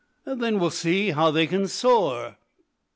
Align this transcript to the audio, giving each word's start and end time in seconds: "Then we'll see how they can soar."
"Then 0.25 0.57
we'll 0.57 0.71
see 0.71 1.11
how 1.11 1.29
they 1.29 1.45
can 1.45 1.67
soar." 1.67 2.37